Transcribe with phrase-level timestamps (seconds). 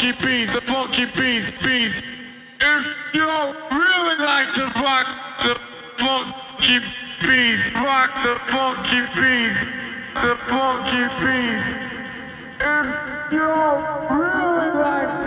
[0.00, 2.00] funky beats, the funky beats, beats.
[2.58, 5.06] If you really like to rock
[5.42, 5.60] the
[5.98, 6.78] funky
[7.20, 9.64] beats, rock the funky beats,
[10.14, 11.68] the funky beats.
[12.60, 13.48] If you
[14.16, 15.19] really like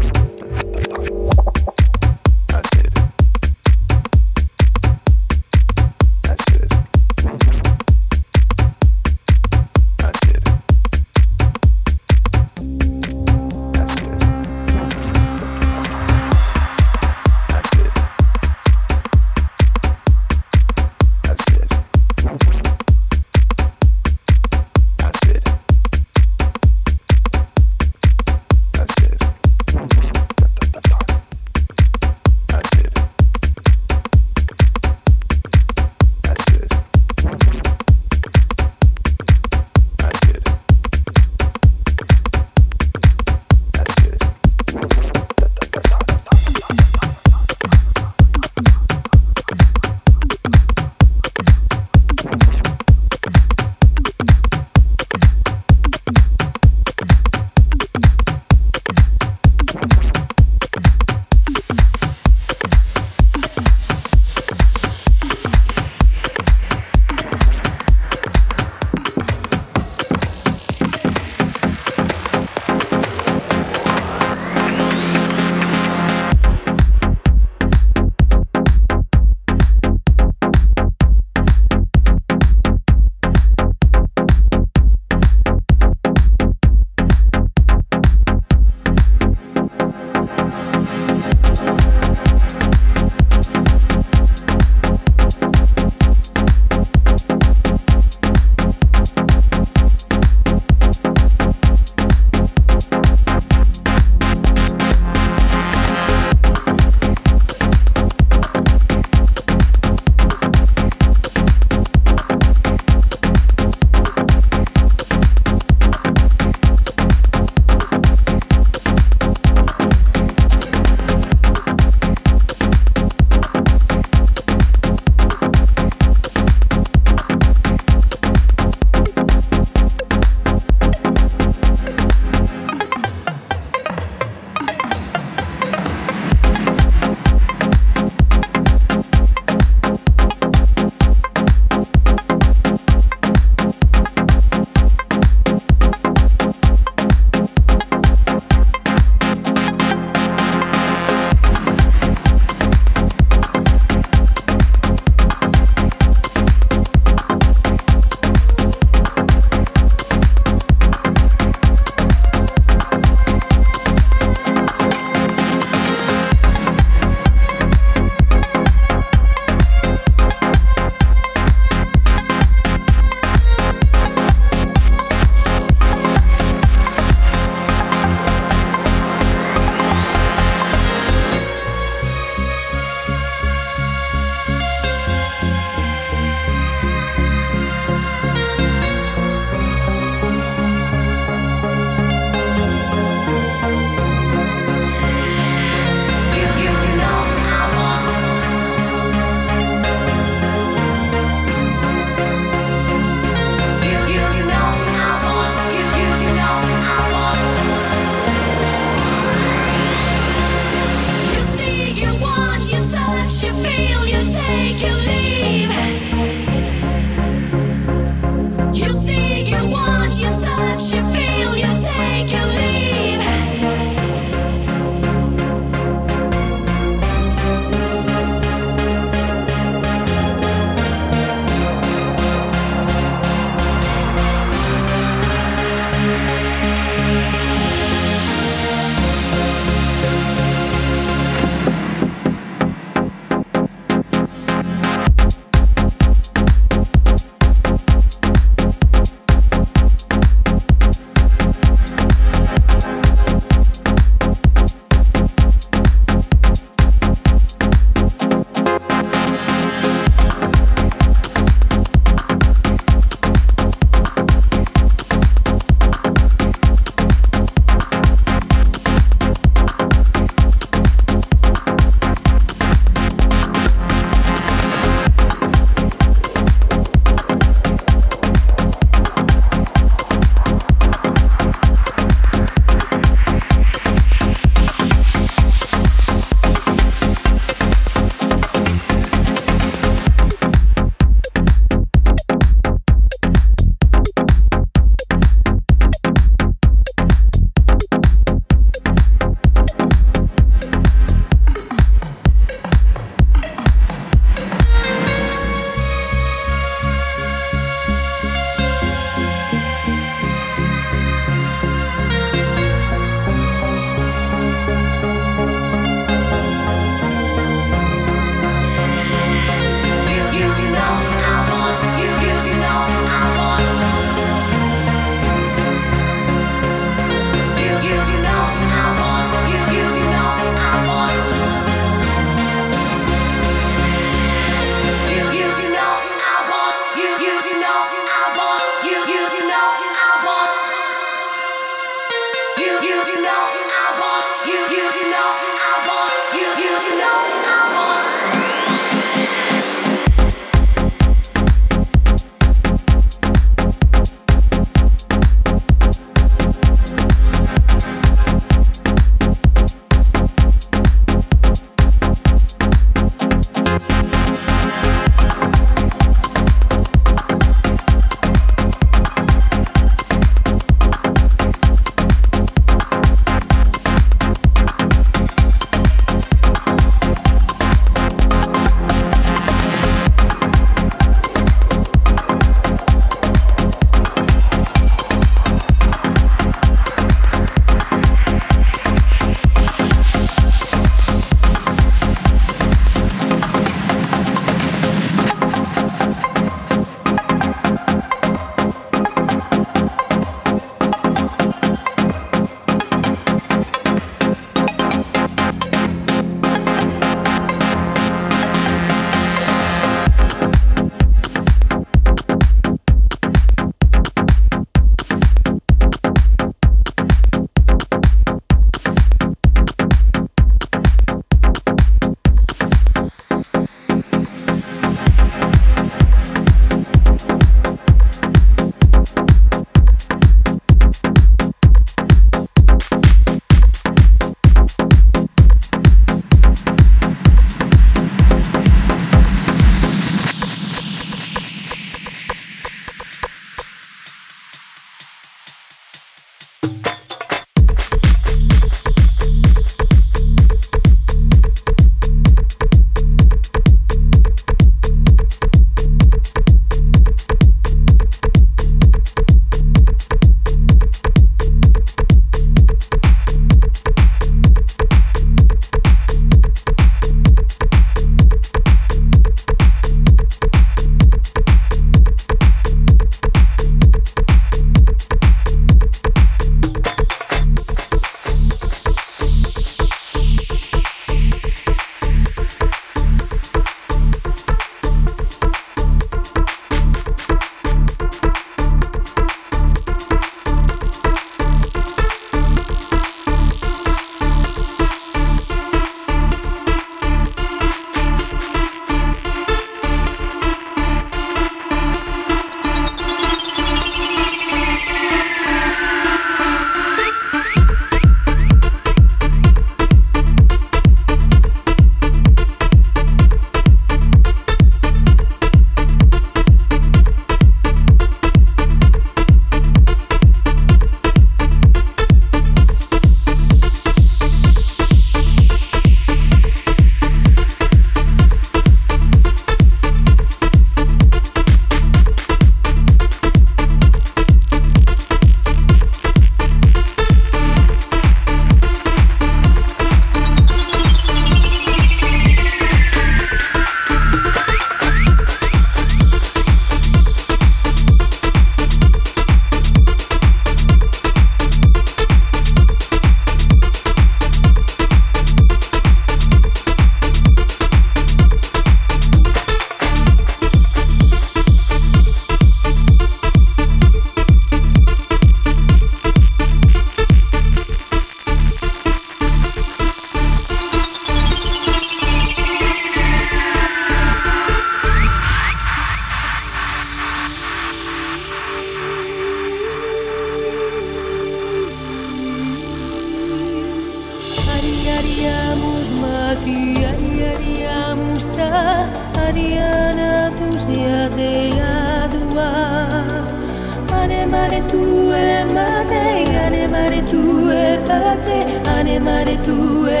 [594.00, 594.82] ane mare tu
[595.24, 596.04] e mare
[596.44, 597.22] ane mare tu
[597.64, 598.38] e bate
[598.76, 600.00] ane mare tu e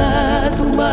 [0.00, 0.92] matua